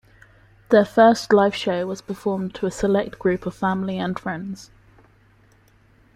Their 0.69 0.83
first 0.83 1.31
live 1.31 1.53
show 1.55 1.85
was 1.85 2.01
performed 2.01 2.55
to 2.55 2.65
a 2.65 2.71
select 2.71 3.19
group 3.19 3.45
of 3.45 3.53
family 3.53 3.99
and 3.99 4.17
friends. 4.17 4.71